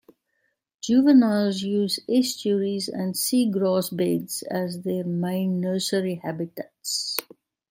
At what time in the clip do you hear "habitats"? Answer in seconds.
6.23-7.17